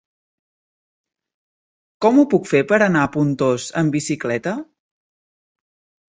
[2.05, 4.55] Com ho puc fer per anar a Pontós amb bicicleta?